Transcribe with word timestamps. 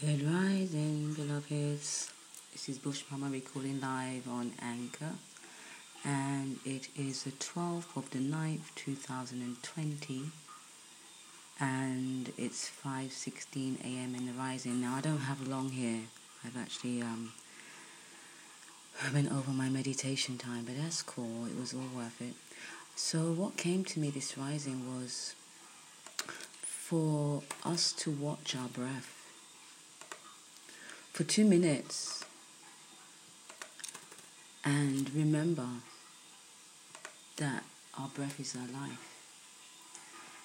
Good 0.00 0.22
rising, 0.22 1.12
beloveds. 1.12 2.10
This 2.52 2.70
is 2.70 2.78
Bush 2.78 3.02
Mama 3.10 3.28
recording 3.28 3.82
live 3.82 4.26
on 4.26 4.52
Anchor, 4.62 5.12
and 6.02 6.58
it 6.64 6.88
is 6.96 7.24
the 7.24 7.32
12th 7.32 7.94
of 7.94 8.08
the 8.08 8.18
9th, 8.18 8.74
2020, 8.76 10.22
and 11.60 12.32
it's 12.38 12.70
5:16 12.70 13.78
a.m. 13.84 14.14
in 14.14 14.24
the 14.24 14.32
rising. 14.32 14.80
Now 14.80 14.96
I 14.96 15.02
don't 15.02 15.28
have 15.28 15.46
long 15.46 15.68
here. 15.68 16.04
I've 16.46 16.56
actually 16.56 17.02
um 17.02 17.34
went 19.12 19.30
over 19.30 19.50
my 19.50 19.68
meditation 19.68 20.38
time, 20.38 20.64
but 20.64 20.78
that's 20.78 21.02
cool. 21.02 21.44
It 21.44 21.58
was 21.60 21.74
all 21.74 21.90
worth 21.94 22.22
it. 22.22 22.36
So 22.96 23.32
what 23.32 23.58
came 23.58 23.84
to 23.84 24.00
me 24.00 24.08
this 24.08 24.38
rising 24.38 24.80
was 24.94 25.34
for 26.62 27.42
us 27.66 27.92
to 28.04 28.10
watch 28.10 28.56
our 28.56 28.68
breath 28.68 29.19
for 31.12 31.24
two 31.24 31.44
minutes 31.44 32.24
and 34.64 35.12
remember 35.14 35.66
that 37.36 37.64
our 37.98 38.08
breath 38.08 38.38
is 38.38 38.56
our 38.56 38.80
life. 38.80 39.06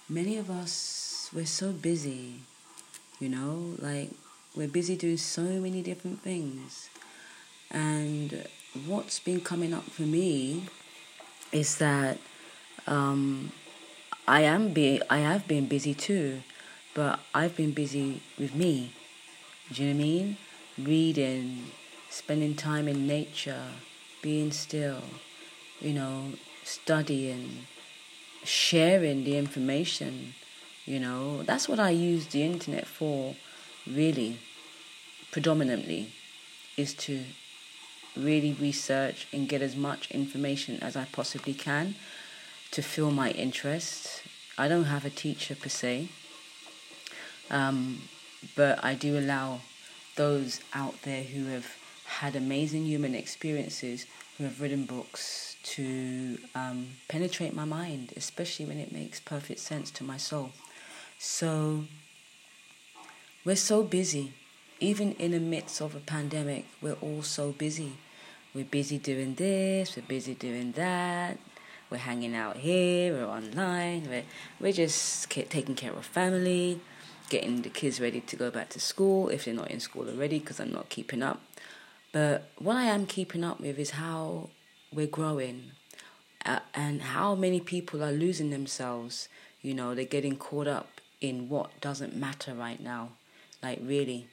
Many 0.07 0.37
of 0.37 0.49
us, 0.49 1.29
we're 1.33 1.45
so 1.45 1.71
busy, 1.71 2.35
you 3.19 3.29
know, 3.29 3.75
like 3.79 4.11
we're 4.55 4.67
busy 4.67 4.95
doing 4.95 5.17
so 5.17 5.41
many 5.41 5.81
different 5.81 6.21
things. 6.21 6.89
And 7.71 8.47
what's 8.85 9.19
been 9.19 9.41
coming 9.41 9.73
up 9.73 9.83
for 9.83 10.03
me 10.03 10.65
is 11.51 11.77
that 11.77 12.17
um, 12.87 13.51
I 14.27 14.41
am 14.41 14.73
be 14.73 15.01
I 15.09 15.19
have 15.19 15.47
been 15.47 15.67
busy 15.67 15.93
too, 15.93 16.41
but 16.93 17.19
I've 17.33 17.55
been 17.55 17.71
busy 17.71 18.21
with 18.37 18.55
me. 18.55 18.91
Do 19.71 19.83
you 19.83 19.89
know 19.89 19.95
what 19.95 20.03
I 20.03 20.07
mean? 20.07 20.37
Reading, 20.77 21.65
spending 22.09 22.55
time 22.55 22.87
in 22.87 23.07
nature, 23.07 23.67
being 24.21 24.51
still, 24.51 25.01
you 25.79 25.93
know, 25.93 26.33
studying, 26.63 27.67
sharing 28.43 29.23
the 29.23 29.37
information, 29.37 30.33
you 30.85 30.99
know. 30.99 31.43
That's 31.43 31.69
what 31.69 31.79
I 31.79 31.91
use 31.91 32.27
the 32.27 32.43
internet 32.43 32.87
for, 32.87 33.35
really, 33.87 34.39
predominantly, 35.31 36.11
is 36.77 36.93
to 36.93 37.23
really 38.15 38.53
research 38.53 39.27
and 39.33 39.47
get 39.47 39.61
as 39.61 39.75
much 39.75 40.09
information 40.11 40.81
as 40.81 40.95
I 40.95 41.05
possibly 41.05 41.53
can 41.53 41.95
to 42.71 42.81
fill 42.81 43.11
my 43.11 43.31
interest. 43.31 44.23
I 44.57 44.67
don't 44.67 44.85
have 44.85 45.05
a 45.05 45.09
teacher 45.09 45.55
per 45.55 45.69
se, 45.69 46.07
um, 47.49 48.03
but 48.55 48.83
I 48.83 48.93
do 48.93 49.17
allow 49.17 49.59
those 50.15 50.61
out 50.73 51.01
there 51.03 51.23
who 51.23 51.45
have 51.47 51.65
had 52.05 52.35
amazing 52.35 52.85
human 52.85 53.15
experiences, 53.15 54.05
who 54.37 54.43
have 54.43 54.61
written 54.61 54.85
books 54.85 55.55
to 55.63 56.37
um, 56.53 56.87
penetrate 57.07 57.53
my 57.53 57.65
mind, 57.65 58.13
especially 58.15 58.65
when 58.65 58.77
it 58.77 58.91
makes 58.91 59.19
perfect 59.19 59.59
sense 59.59 59.89
to 59.91 60.03
my 60.03 60.17
soul. 60.17 60.51
So, 61.17 61.85
we're 63.43 63.55
so 63.55 63.83
busy. 63.83 64.33
Even 64.79 65.13
in 65.13 65.31
the 65.31 65.39
midst 65.39 65.81
of 65.81 65.95
a 65.95 65.99
pandemic, 65.99 66.65
we're 66.81 66.97
all 67.01 67.23
so 67.23 67.51
busy. 67.51 67.93
We're 68.53 68.65
busy 68.65 68.97
doing 68.97 69.35
this, 69.35 69.97
we're 69.97 70.03
busy 70.03 70.33
doing 70.33 70.71
that, 70.73 71.37
we're 71.89 71.97
hanging 71.97 72.35
out 72.35 72.57
here, 72.57 73.13
we're 73.13 73.25
online, 73.25 74.07
we're, 74.09 74.23
we're 74.61 74.71
just 74.71 75.29
taking 75.29 75.75
care 75.75 75.91
of 75.91 76.05
family, 76.05 76.79
getting 77.29 77.61
the 77.61 77.69
kids 77.69 77.99
ready 77.99 78.21
to 78.21 78.35
go 78.35 78.51
back 78.51 78.69
to 78.69 78.79
school 78.79 79.29
if 79.29 79.45
they're 79.45 79.53
not 79.53 79.71
in 79.71 79.79
school 79.79 80.07
already 80.09 80.39
because 80.39 80.59
I'm 80.59 80.71
not 80.71 80.89
keeping 80.89 81.23
up. 81.23 81.41
But 82.11 82.49
what 82.57 82.75
I 82.77 82.85
am 82.85 83.05
keeping 83.05 83.43
up 83.43 83.59
with 83.59 83.77
is 83.77 83.91
how 83.91 84.49
we're 84.91 85.07
growing 85.07 85.71
uh, 86.45 86.59
and 86.73 87.01
how 87.01 87.35
many 87.35 87.59
people 87.59 88.03
are 88.03 88.11
losing 88.11 88.51
themselves. 88.51 89.27
You 89.61 89.73
know, 89.73 89.95
they're 89.95 90.05
getting 90.05 90.37
caught 90.37 90.67
up 90.67 91.01
in 91.19 91.49
what 91.49 91.81
doesn't 91.81 92.15
matter 92.15 92.53
right 92.53 92.79
now. 92.79 93.09
Like, 93.61 93.79
really. 93.81 94.27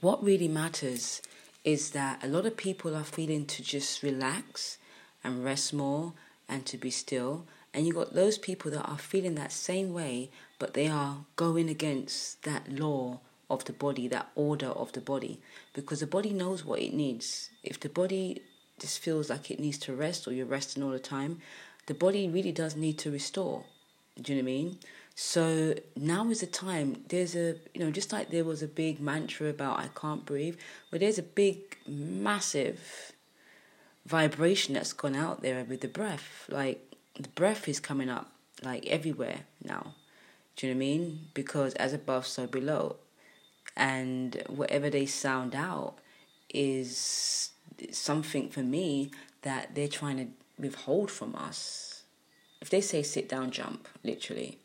What 0.00 0.22
really 0.22 0.48
matters 0.48 1.20
is 1.64 1.90
that 1.90 2.22
a 2.22 2.28
lot 2.28 2.46
of 2.46 2.56
people 2.56 2.96
are 2.96 3.04
feeling 3.04 3.44
to 3.46 3.62
just 3.62 4.02
relax 4.02 4.78
and 5.24 5.44
rest 5.44 5.74
more 5.74 6.12
and 6.48 6.64
to 6.66 6.78
be 6.78 6.90
still 6.90 7.44
and 7.74 7.86
you 7.86 7.92
got 7.92 8.14
those 8.14 8.38
people 8.38 8.70
that 8.70 8.88
are 8.88 8.98
feeling 8.98 9.34
that 9.34 9.52
same 9.52 9.92
way, 9.92 10.30
but 10.58 10.74
they 10.74 10.88
are 10.88 11.24
going 11.36 11.68
against 11.68 12.42
that 12.44 12.72
law 12.72 13.20
of 13.50 13.64
the 13.64 13.72
body, 13.72 14.08
that 14.08 14.30
order 14.34 14.68
of 14.68 14.92
the 14.92 15.00
body, 15.00 15.40
because 15.74 16.00
the 16.00 16.06
body 16.06 16.32
knows 16.32 16.64
what 16.64 16.80
it 16.80 16.92
needs. 16.92 17.50
If 17.62 17.80
the 17.80 17.88
body 17.88 18.42
just 18.78 18.98
feels 18.98 19.30
like 19.30 19.50
it 19.50 19.60
needs 19.60 19.78
to 19.78 19.94
rest 19.94 20.26
or 20.26 20.32
you're 20.32 20.46
resting 20.46 20.82
all 20.82 20.90
the 20.90 20.98
time, 20.98 21.40
the 21.86 21.94
body 21.94 22.28
really 22.28 22.52
does 22.52 22.76
need 22.76 22.98
to 22.98 23.10
restore. 23.10 23.64
Do 24.20 24.32
you 24.32 24.42
know 24.42 24.44
what 24.44 24.50
I 24.50 24.54
mean? 24.54 24.78
So 25.14 25.74
now 25.96 26.28
is 26.30 26.40
the 26.40 26.46
time. 26.46 27.04
There's 27.08 27.34
a, 27.34 27.56
you 27.74 27.80
know, 27.80 27.90
just 27.90 28.12
like 28.12 28.30
there 28.30 28.44
was 28.44 28.62
a 28.62 28.68
big 28.68 29.00
mantra 29.00 29.48
about 29.48 29.78
I 29.78 29.88
can't 29.94 30.24
breathe, 30.24 30.56
but 30.90 31.00
there's 31.00 31.18
a 31.18 31.22
big, 31.22 31.76
massive 31.86 33.12
vibration 34.06 34.74
that's 34.74 34.92
gone 34.92 35.16
out 35.16 35.42
there 35.42 35.64
with 35.64 35.80
the 35.80 35.88
breath. 35.88 36.46
Like 36.48 36.87
the 37.18 37.28
breath 37.28 37.68
is 37.68 37.80
coming 37.80 38.08
up 38.08 38.30
like 38.62 38.86
everywhere 38.86 39.40
now. 39.62 39.94
Do 40.56 40.66
you 40.66 40.74
know 40.74 40.78
what 40.78 40.84
I 40.84 40.88
mean? 40.88 41.20
Because 41.34 41.74
as 41.74 41.92
above, 41.92 42.26
so 42.26 42.46
below. 42.46 42.96
And 43.76 44.42
whatever 44.48 44.90
they 44.90 45.06
sound 45.06 45.54
out 45.54 45.94
is 46.52 47.50
something 47.92 48.48
for 48.48 48.60
me 48.60 49.10
that 49.42 49.74
they're 49.74 49.88
trying 49.88 50.16
to 50.16 50.26
withhold 50.58 51.10
from 51.10 51.36
us. 51.36 52.02
If 52.60 52.70
they 52.70 52.80
say 52.80 53.02
sit 53.02 53.28
down, 53.28 53.52
jump, 53.52 53.86
literally. 54.02 54.58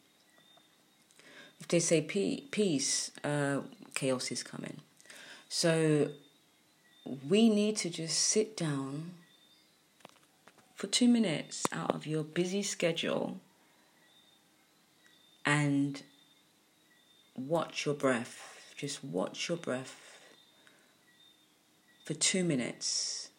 If 1.59 1.67
they 1.67 1.79
say 1.79 2.01
peace, 2.01 3.11
uh, 3.23 3.59
chaos 3.93 4.31
is 4.31 4.41
coming. 4.41 4.77
So 5.47 6.09
we 7.29 7.49
need 7.49 7.77
to 7.77 7.89
just 7.89 8.17
sit 8.17 8.57
down 8.57 9.11
for 10.83 10.87
two 10.87 11.07
minutes 11.07 11.65
out 11.71 11.95
of 11.95 12.05
your 12.05 12.25
busy 12.25 12.61
schedule 12.61 13.39
and 15.45 16.03
watch 17.37 17.85
your 17.85 17.95
breath. 17.95 18.73
Just 18.75 19.01
watch 19.01 19.47
your 19.47 19.57
breath 19.57 20.19
for 22.03 22.15
two 22.15 22.43
minutes. 22.43 23.29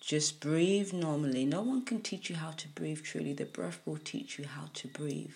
Just 0.00 0.40
breathe 0.40 0.92
normally. 0.92 1.44
No 1.44 1.62
one 1.62 1.84
can 1.84 2.00
teach 2.00 2.28
you 2.28 2.34
how 2.34 2.50
to 2.50 2.66
breathe 2.66 3.04
truly. 3.04 3.34
The 3.34 3.44
breath 3.44 3.78
will 3.86 3.98
teach 3.98 4.36
you 4.36 4.46
how 4.46 4.64
to 4.74 4.88
breathe. 4.88 5.34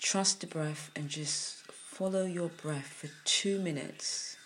Trust 0.00 0.40
the 0.40 0.48
breath 0.48 0.90
and 0.96 1.08
just 1.08 1.58
follow 1.70 2.24
your 2.24 2.48
breath 2.48 2.86
for 2.86 3.08
two 3.24 3.60
minutes. 3.60 4.37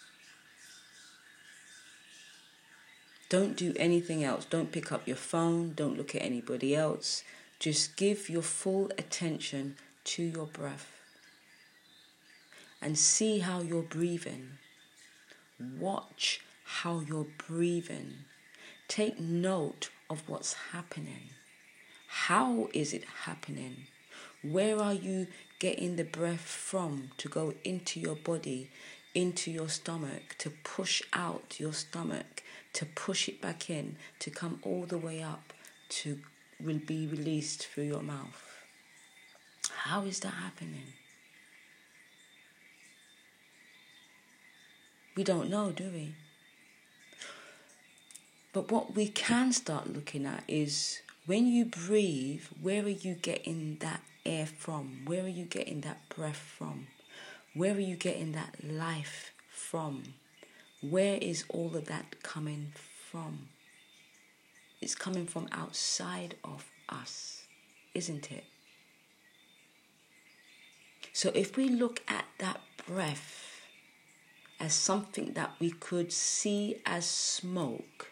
Don't 3.33 3.57
do 3.57 3.73
anything 3.77 4.23
else. 4.23 4.45
Don't 4.45 4.71
pick 4.71 4.93
up 4.93 5.09
your 5.09 5.17
phone. 5.17 5.73
Don't 5.75 5.97
look 5.97 6.15
at 6.15 6.21
anybody 6.21 6.77
else. 6.77 7.25
Just 7.59 7.97
give 7.97 8.29
your 8.29 8.43
full 8.43 8.91
attention 8.99 9.77
to 10.05 10.23
your 10.23 10.45
breath 10.45 10.93
and 12.83 12.99
see 12.99 13.39
how 13.39 13.63
you're 13.63 13.81
breathing. 13.81 14.59
Watch 15.59 16.43
how 16.81 17.01
you're 17.01 17.29
breathing. 17.49 18.27
Take 18.87 19.19
note 19.19 19.89
of 20.11 20.29
what's 20.29 20.53
happening. 20.73 21.31
How 22.09 22.69
is 22.75 22.93
it 22.93 23.05
happening? 23.25 23.87
Where 24.43 24.79
are 24.79 24.93
you 24.93 25.27
getting 25.59 25.97
the 25.97 26.05
breath 26.05 26.43
from 26.43 27.13
to 27.17 27.31
go 27.31 27.55
into 27.65 27.99
your 27.99 28.17
body, 28.17 28.71
into 29.15 29.51
your 29.51 29.71
stomach, 29.71 30.35
to 30.41 30.51
push 30.51 31.01
out 31.15 31.59
your 31.59 31.73
stomach, 31.73 32.43
to 32.75 32.87
push 32.87 33.29
it 33.29 33.41
back 33.41 33.69
in, 33.69 33.97
to 34.19 34.31
come 34.31 34.59
all 34.63 34.85
the 34.87 34.99
way 34.99 35.23
up, 35.23 35.53
to 35.89 36.19
will 36.61 36.79
be 36.79 37.07
released 37.07 37.67
through 37.67 37.85
your 37.85 38.03
mouth. 38.03 38.65
How 39.71 40.03
is 40.03 40.21
that 40.21 40.35
happening? 40.35 40.93
We 45.17 45.25
don't 45.25 45.51
know, 45.51 45.73
do 45.73 45.91
we? 45.91 46.15
But 48.53 48.71
what 48.71 48.95
we 48.95 49.09
can 49.09 49.53
start 49.53 49.93
looking 49.93 50.27
at 50.27 50.45
is 50.47 51.01
when 51.27 51.47
you 51.47 51.65
breathe, 51.65 52.45
where 52.61 52.83
are 52.83 52.89
you 52.89 53.15
getting 53.15 53.77
that 53.81 54.03
air 54.25 54.47
from? 54.47 55.03
Where 55.05 55.25
are 55.25 55.29
you 55.29 55.45
getting 55.45 55.81
that 55.83 56.09
breath 56.09 56.37
from? 56.37 56.87
Where 57.55 57.75
are 57.75 57.81
you 57.81 57.97
getting 57.97 58.33
that 58.33 58.57
life 58.63 59.33
from? 59.49 60.15
Where 60.83 61.17
is 61.17 61.45
all 61.49 61.75
of 61.77 61.87
that 61.87 62.23
coming 62.23 62.73
from? 63.11 63.49
It's 64.81 64.95
coming 64.95 65.27
from 65.27 65.49
outside 65.53 66.35
of 66.45 66.71
us, 66.89 67.45
isn't 67.95 68.31
it? 68.31 68.45
So 71.13 71.31
if 71.35 71.57
we 71.57 71.69
look 71.69 72.03
at 72.09 72.25
that 72.39 72.61
breath 72.87 73.53
as 74.59 74.75
something 74.75 75.33
that 75.33 75.53
we 75.59 75.71
could 75.71 76.13
see 76.13 76.77
as 76.87 77.05
smoke, 77.05 78.11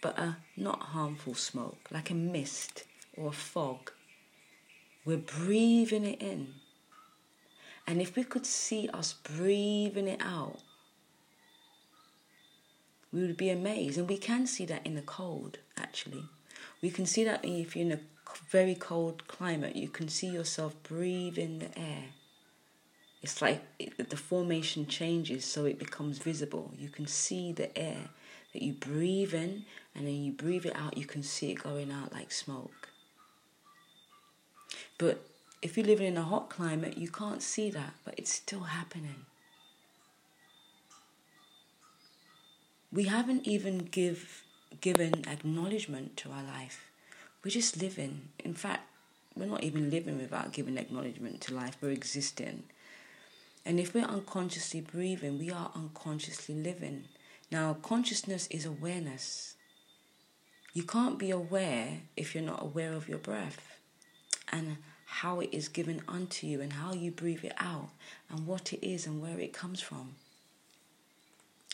but 0.00 0.18
a 0.18 0.36
not 0.56 0.80
harmful 0.80 1.34
smoke, 1.34 1.88
like 1.90 2.10
a 2.10 2.14
mist 2.14 2.84
or 3.16 3.28
a 3.28 3.32
fog. 3.32 3.90
We're 5.04 5.16
breathing 5.16 6.04
it 6.04 6.20
in. 6.20 6.54
And 7.88 8.02
if 8.02 8.16
we 8.16 8.22
could 8.22 8.44
see 8.44 8.86
us 8.92 9.14
breathing 9.14 10.08
it 10.08 10.20
out, 10.22 10.58
we 13.10 13.22
would 13.22 13.38
be 13.38 13.48
amazed. 13.48 13.96
And 13.96 14.06
we 14.06 14.18
can 14.18 14.46
see 14.46 14.66
that 14.66 14.86
in 14.86 14.94
the 14.94 15.00
cold, 15.00 15.56
actually. 15.74 16.24
We 16.82 16.90
can 16.90 17.06
see 17.06 17.24
that 17.24 17.42
if 17.42 17.74
you're 17.74 17.86
in 17.86 17.92
a 17.92 18.00
very 18.50 18.74
cold 18.74 19.26
climate, 19.26 19.74
you 19.74 19.88
can 19.88 20.08
see 20.08 20.26
yourself 20.26 20.74
breathe 20.82 21.38
in 21.38 21.60
the 21.60 21.78
air. 21.78 22.04
It's 23.22 23.40
like 23.40 23.62
it, 23.78 24.10
the 24.10 24.18
formation 24.18 24.86
changes 24.86 25.46
so 25.46 25.64
it 25.64 25.78
becomes 25.78 26.18
visible. 26.18 26.74
You 26.78 26.90
can 26.90 27.06
see 27.06 27.52
the 27.52 27.76
air 27.76 28.10
that 28.52 28.62
you 28.62 28.74
breathe 28.74 29.32
in 29.32 29.64
and 29.94 30.06
then 30.06 30.22
you 30.22 30.32
breathe 30.32 30.66
it 30.66 30.76
out, 30.76 30.98
you 30.98 31.06
can 31.06 31.22
see 31.22 31.52
it 31.52 31.62
going 31.62 31.90
out 31.90 32.12
like 32.12 32.32
smoke. 32.32 32.90
But 34.98 35.27
if 35.60 35.76
you're 35.76 35.86
living 35.86 36.06
in 36.06 36.16
a 36.16 36.22
hot 36.22 36.48
climate, 36.48 36.96
you 36.96 37.08
can't 37.08 37.42
see 37.42 37.70
that, 37.70 37.94
but 38.04 38.14
it's 38.16 38.32
still 38.32 38.60
happening. 38.60 39.26
We 42.92 43.04
haven't 43.04 43.46
even 43.46 43.78
give, 43.78 44.44
given 44.80 45.24
acknowledgement 45.28 46.16
to 46.18 46.30
our 46.30 46.42
life. 46.42 46.90
We're 47.44 47.50
just 47.50 47.80
living. 47.80 48.28
In 48.44 48.54
fact, 48.54 48.88
we're 49.36 49.46
not 49.46 49.62
even 49.62 49.90
living 49.90 50.18
without 50.18 50.52
giving 50.52 50.78
acknowledgement 50.78 51.40
to 51.42 51.54
life. 51.54 51.76
We're 51.80 51.90
existing. 51.90 52.64
And 53.64 53.78
if 53.78 53.94
we're 53.94 54.04
unconsciously 54.04 54.80
breathing, 54.80 55.38
we 55.38 55.50
are 55.50 55.70
unconsciously 55.74 56.54
living. 56.54 57.04
Now, 57.50 57.76
consciousness 57.82 58.46
is 58.50 58.64
awareness. 58.64 59.54
You 60.72 60.84
can't 60.84 61.18
be 61.18 61.30
aware 61.30 62.02
if 62.16 62.34
you're 62.34 62.44
not 62.44 62.62
aware 62.62 62.92
of 62.92 63.08
your 63.08 63.18
breath 63.18 63.78
and 64.52 64.78
how 65.08 65.40
it 65.40 65.48
is 65.52 65.68
given 65.68 66.02
unto 66.06 66.46
you 66.46 66.60
and 66.60 66.74
how 66.74 66.92
you 66.92 67.10
breathe 67.10 67.44
it 67.44 67.54
out 67.58 67.88
and 68.30 68.46
what 68.46 68.72
it 68.72 68.86
is 68.86 69.06
and 69.06 69.20
where 69.20 69.40
it 69.40 69.52
comes 69.52 69.80
from 69.80 70.14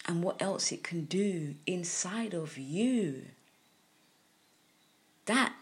and 0.07 0.23
what 0.23 0.41
else 0.41 0.71
it 0.71 0.83
can 0.83 1.05
do 1.05 1.55
inside 1.67 2.33
of 2.33 2.57
you. 2.57 3.23
That 5.27 5.53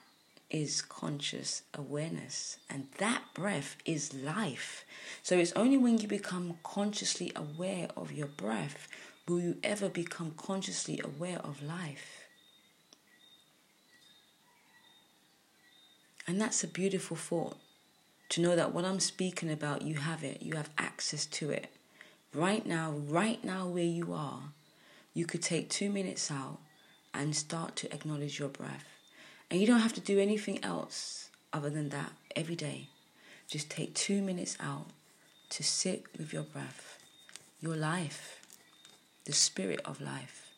is 0.51 0.83
conscious 0.83 1.63
awareness, 1.73 2.59
and 2.69 2.89
that 2.99 3.23
breath 3.33 3.77
is 3.87 4.13
life. 4.13 4.85
So 5.23 5.39
it's 5.39 5.53
only 5.53 5.79
when 5.79 5.99
you 5.99 6.09
become 6.09 6.59
consciously 6.63 7.33
aware 7.35 7.89
of 7.97 8.13
your 8.13 8.27
breath 8.27 8.89
will 9.27 9.41
you 9.41 9.57
ever 9.63 9.89
become 9.89 10.33
consciously 10.37 11.01
aware 11.03 11.39
of 11.39 11.63
life. 11.63 12.22
And 16.33 16.41
that's 16.41 16.65
a 16.65 16.67
beautiful 16.67 17.15
thought 17.15 17.59
to 18.31 18.41
know 18.41 18.57
that 18.57 18.73
what 18.73 18.87
I'm 18.87 19.01
speaking 19.01 19.51
about, 19.51 19.83
you 19.83 19.97
have 19.97 20.25
it, 20.25 20.41
you 20.41 20.57
have 20.57 20.71
access 20.79 21.27
to 21.27 21.51
it. 21.51 21.67
Right 22.33 22.65
now, 22.65 22.93
right 22.93 23.45
now, 23.45 23.67
where 23.67 23.85
you 23.85 24.15
are, 24.15 24.41
you 25.13 25.27
could 25.27 25.43
take 25.43 25.69
two 25.69 25.91
minutes 25.91 26.31
out 26.31 26.59
and 27.13 27.37
start 27.37 27.77
to 27.77 27.93
acknowledge 27.93 28.39
your 28.39 28.49
breath. 28.49 28.87
And 29.51 29.61
you 29.61 29.67
don't 29.67 29.81
have 29.81 29.93
to 29.93 30.01
do 30.01 30.19
anything 30.19 30.65
else 30.65 31.29
other 31.53 31.69
than 31.69 31.91
that 31.91 32.13
every 32.35 32.57
day. 32.57 32.89
Just 33.47 33.69
take 33.69 33.93
two 33.93 34.23
minutes 34.23 34.57
out 34.59 34.87
to 35.51 35.63
sit 35.63 36.05
with 36.17 36.33
your 36.33 36.45
breath, 36.45 36.99
your 37.61 37.77
life, 37.77 38.41
the 39.27 39.35
spirit 39.35 39.83
of 39.85 40.01
life, 40.01 40.51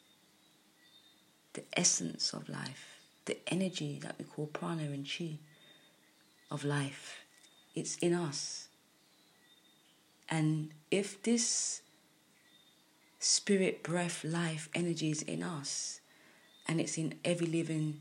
the 1.54 1.64
essence 1.76 2.32
of 2.32 2.48
life, 2.48 3.00
the 3.24 3.38
energy 3.52 3.98
that 4.04 4.14
we 4.20 4.24
call 4.24 4.46
prana 4.46 4.84
and 4.84 5.04
chi 5.04 5.38
of 6.50 6.64
life. 6.64 7.24
It's 7.74 7.96
in 7.96 8.14
us. 8.14 8.68
And 10.28 10.70
if 10.90 11.22
this 11.22 11.82
spirit, 13.18 13.82
breath, 13.82 14.24
life, 14.24 14.68
energy 14.74 15.10
is 15.10 15.22
in 15.22 15.42
us, 15.42 16.00
and 16.66 16.80
it's 16.80 16.98
in 16.98 17.14
every 17.24 17.46
living 17.46 18.00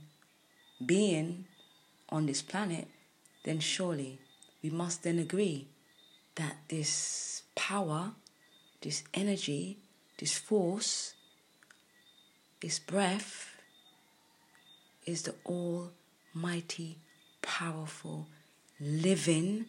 being 0.86 1.46
on 2.10 2.26
this 2.26 2.42
planet, 2.42 2.88
then 3.44 3.60
surely 3.60 4.20
we 4.62 4.70
must 4.70 5.04
then 5.04 5.20
agree 5.20 5.68
that 6.36 6.58
this 6.70 7.44
power, 7.56 8.12
this 8.82 9.04
energy, 9.14 9.78
this 10.18 10.38
force, 10.38 11.14
this 12.62 12.80
breath 12.80 13.62
is 15.06 15.24
the 15.24 15.36
almighty, 15.46 16.98
powerful, 17.44 18.28
living, 18.80 19.66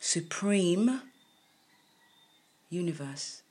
supreme 0.00 1.02
universe. 2.68 3.42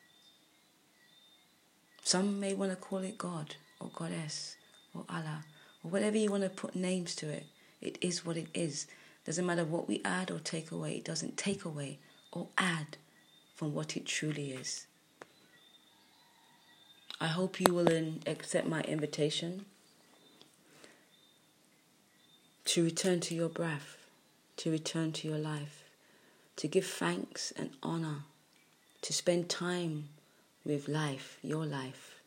Some 2.03 2.39
may 2.39 2.53
want 2.53 2.71
to 2.71 2.75
call 2.75 2.99
it 2.99 3.17
God 3.17 3.55
or 3.79 3.89
Goddess 3.93 4.57
or 4.93 5.05
Allah 5.07 5.45
or 5.83 5.91
whatever 5.91 6.17
you 6.17 6.29
want 6.29 6.43
to 6.43 6.49
put 6.49 6.75
names 6.75 7.15
to 7.15 7.29
it. 7.29 7.45
It 7.81 7.97
is 8.01 8.25
what 8.25 8.35
it 8.35 8.47
is. 8.53 8.87
Doesn't 9.25 9.45
matter 9.45 9.63
what 9.63 9.87
we 9.87 10.01
add 10.03 10.31
or 10.31 10.39
take 10.39 10.71
away, 10.71 10.97
it 10.97 11.05
doesn't 11.05 11.37
take 11.37 11.63
away 11.63 11.99
or 12.31 12.47
add 12.57 12.97
from 13.55 13.73
what 13.73 13.95
it 13.95 14.05
truly 14.05 14.51
is. 14.51 14.87
I 17.21 17.27
hope 17.27 17.59
you 17.59 17.73
will 17.73 18.13
accept 18.25 18.67
my 18.67 18.81
invitation 18.81 19.65
to 22.69 22.83
return 22.83 23.19
to 23.19 23.33
your 23.33 23.49
breath, 23.49 23.97
to 24.55 24.69
return 24.69 25.11
to 25.11 25.27
your 25.27 25.39
life, 25.39 25.85
to 26.55 26.67
give 26.67 26.85
thanks 26.85 27.51
and 27.57 27.71
honor, 27.81 28.25
to 29.01 29.11
spend 29.11 29.49
time 29.49 30.07
with 30.63 30.87
life, 30.87 31.39
your 31.41 31.65
life, 31.65 32.19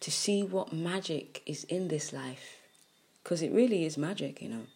to 0.00 0.10
see 0.10 0.42
what 0.42 0.72
magic 0.72 1.42
is 1.44 1.64
in 1.64 1.88
this 1.88 2.10
life, 2.10 2.56
because 3.22 3.42
it 3.42 3.52
really 3.52 3.84
is 3.84 3.98
magic, 3.98 4.40
you 4.40 4.48
know. 4.48 4.66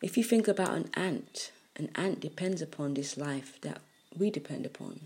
If 0.00 0.16
you 0.16 0.22
think 0.22 0.46
about 0.46 0.76
an 0.76 0.90
ant, 0.94 1.50
an 1.74 1.90
ant 1.96 2.20
depends 2.20 2.62
upon 2.62 2.94
this 2.94 3.16
life 3.16 3.60
that 3.62 3.80
we 4.16 4.30
depend 4.30 4.64
upon. 4.64 5.00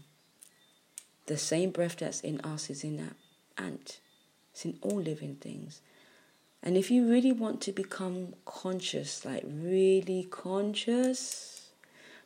The 1.25 1.38
same 1.38 1.71
breath 1.71 1.97
that's 1.97 2.21
in 2.21 2.43
us 2.43 2.69
is 2.69 2.85
in 2.85 2.99
that 2.99 3.14
ant. 3.57 4.00
It's 4.52 4.67
in 4.67 4.78
all 4.83 5.00
living 5.00 5.37
things. 5.37 5.81
And 6.62 6.77
if 6.77 6.91
you 6.91 7.09
really 7.09 7.33
want 7.33 7.61
to 7.62 7.73
become 7.73 8.35
conscious, 8.45 9.25
like 9.25 9.45
really 9.47 10.27
conscious, 10.31 11.71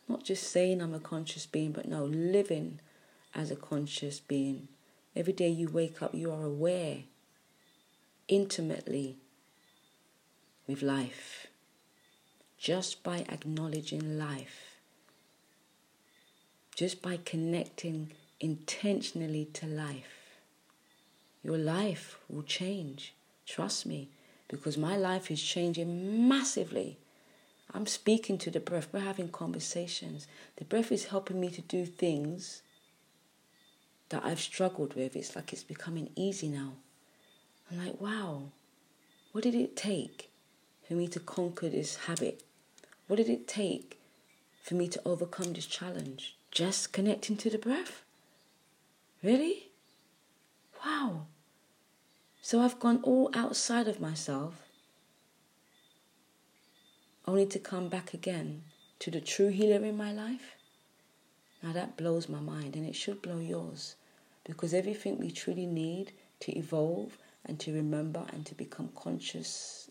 not 0.08 0.24
just 0.24 0.50
saying 0.50 0.80
I'm 0.80 0.94
a 0.94 1.00
conscious 1.00 1.46
being, 1.46 1.72
but 1.72 1.86
no, 1.86 2.04
living 2.04 2.80
as 3.34 3.50
a 3.50 3.56
conscious 3.56 4.20
being. 4.20 4.68
Every 5.14 5.32
day 5.32 5.48
you 5.48 5.68
wake 5.68 6.02
up, 6.02 6.14
you 6.14 6.32
are 6.32 6.44
aware 6.44 6.98
intimately 8.28 9.16
with 10.66 10.82
life 10.82 11.46
just 12.62 13.02
by 13.02 13.26
acknowledging 13.28 14.16
life, 14.16 14.76
just 16.76 17.02
by 17.02 17.18
connecting 17.24 18.12
intentionally 18.38 19.48
to 19.52 19.66
life. 19.66 20.38
Your 21.42 21.58
life 21.58 22.18
will 22.28 22.44
change. 22.44 23.14
Trust 23.46 23.84
me, 23.84 24.10
because 24.52 24.76
my 24.76 24.96
life 24.96 25.30
is 25.30 25.42
changing 25.42 26.28
massively. 26.28 26.98
I'm 27.74 27.86
speaking 27.86 28.36
to 28.38 28.50
the 28.50 28.60
breath, 28.60 28.88
we're 28.92 29.00
having 29.00 29.30
conversations. 29.30 30.28
The 30.56 30.64
breath 30.64 30.92
is 30.92 31.06
helping 31.06 31.40
me 31.40 31.48
to 31.50 31.62
do 31.62 31.86
things 31.86 32.62
that 34.10 34.24
I've 34.24 34.40
struggled 34.40 34.94
with. 34.94 35.16
It's 35.16 35.34
like 35.34 35.52
it's 35.54 35.64
becoming 35.64 36.10
easy 36.14 36.48
now. 36.48 36.74
I'm 37.70 37.84
like, 37.84 37.98
wow, 37.98 38.42
what 39.32 39.42
did 39.42 39.54
it 39.54 39.74
take 39.74 40.30
for 40.86 40.92
me 40.92 41.08
to 41.08 41.18
conquer 41.18 41.70
this 41.70 41.96
habit? 41.96 42.44
What 43.06 43.16
did 43.16 43.30
it 43.30 43.48
take 43.48 43.98
for 44.62 44.74
me 44.74 44.86
to 44.88 45.00
overcome 45.06 45.54
this 45.54 45.66
challenge? 45.66 46.36
Just 46.50 46.92
connecting 46.92 47.38
to 47.38 47.48
the 47.48 47.56
breath? 47.56 48.02
Really? 49.22 49.70
Wow. 50.84 51.26
So 52.44 52.60
I've 52.60 52.80
gone 52.80 53.00
all 53.04 53.30
outside 53.34 53.86
of 53.86 54.00
myself 54.00 54.68
only 57.24 57.46
to 57.46 57.60
come 57.60 57.88
back 57.88 58.12
again 58.12 58.64
to 58.98 59.12
the 59.12 59.20
true 59.20 59.48
healer 59.48 59.84
in 59.86 59.96
my 59.96 60.12
life? 60.12 60.56
Now 61.62 61.72
that 61.72 61.96
blows 61.96 62.28
my 62.28 62.40
mind 62.40 62.74
and 62.74 62.84
it 62.84 62.96
should 62.96 63.22
blow 63.22 63.38
yours 63.38 63.94
because 64.42 64.74
everything 64.74 65.20
we 65.20 65.30
truly 65.30 65.66
need 65.66 66.10
to 66.40 66.58
evolve 66.58 67.16
and 67.46 67.60
to 67.60 67.72
remember 67.72 68.26
and 68.32 68.44
to 68.46 68.56
become 68.56 68.88
conscious 68.96 69.88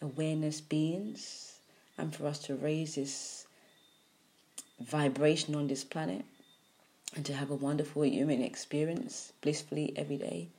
awareness 0.00 0.60
beings 0.60 1.58
and 1.98 2.14
for 2.14 2.28
us 2.28 2.38
to 2.38 2.54
raise 2.54 2.94
this 2.94 3.48
vibration 4.78 5.56
on 5.56 5.66
this 5.66 5.82
planet 5.82 6.24
and 7.16 7.26
to 7.26 7.32
have 7.34 7.50
a 7.50 7.56
wonderful 7.56 8.04
human 8.04 8.42
experience 8.42 9.32
blissfully 9.42 9.92
every 9.96 10.18
day? 10.18 10.50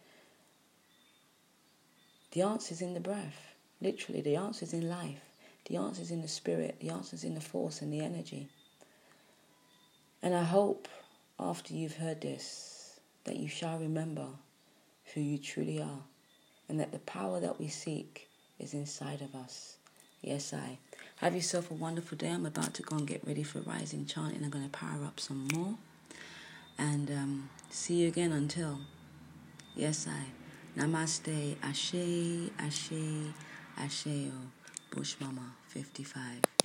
The 2.32 2.42
answer 2.42 2.74
is 2.74 2.82
in 2.82 2.94
the 2.94 3.00
breath. 3.00 3.56
Literally, 3.82 4.22
the 4.22 4.36
answer 4.36 4.66
is 4.66 4.74
in 4.74 4.90
life. 4.90 5.22
The 5.66 5.78
answer 5.78 6.02
is 6.02 6.12
in 6.12 6.22
the 6.22 6.28
spirit. 6.28 6.78
The 6.80 6.90
answer 6.90 7.16
is 7.16 7.24
in 7.24 7.36
the 7.36 7.42
force 7.42 7.82
and 7.82 7.92
the 7.92 8.02
energy. 8.02 8.50
And 10.22 10.36
I 10.36 10.44
hope 10.44 10.88
after 11.40 11.74
you've 11.74 11.96
heard 11.96 12.22
this 12.22 13.00
that 13.24 13.38
you 13.38 13.48
shall 13.48 13.78
remember 13.78 14.28
who 15.14 15.22
you 15.22 15.38
truly 15.38 15.82
are 15.82 16.04
and 16.68 16.80
that 16.80 16.92
the 16.92 17.00
power 17.00 17.40
that 17.40 17.60
we 17.60 17.68
seek 17.68 18.28
is 18.60 18.74
inside 18.74 19.22
of 19.22 19.36
us. 19.36 19.78
Yes, 20.22 20.54
I. 20.54 20.78
Have 21.18 21.36
yourself 21.36 21.72
a 21.72 21.74
wonderful 21.74 22.18
day. 22.18 22.30
I'm 22.30 22.46
about 22.46 22.74
to 22.76 22.82
go 22.82 22.98
and 22.98 23.08
get 23.08 23.26
ready 23.26 23.44
for 23.44 23.60
rising 23.60 24.06
chanting. 24.06 24.44
I'm 24.44 24.50
going 24.50 24.66
to 24.66 24.70
power 24.70 25.04
up 25.06 25.20
some 25.20 25.48
more. 25.54 25.76
And 26.78 27.10
um, 27.10 27.50
see 27.70 27.96
you 27.96 28.08
again 28.08 28.32
until. 28.32 28.80
Yes, 29.76 30.08
I. 30.08 30.39
Namaste. 30.78 31.56
Ashe, 31.64 32.52
Ashe, 32.60 33.34
Asheo. 33.78 34.32
Oh, 34.32 34.96
Bush 34.96 35.16
Mama 35.20 35.54
55. 35.68 36.59